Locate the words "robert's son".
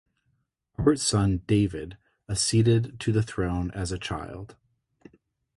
0.79-1.43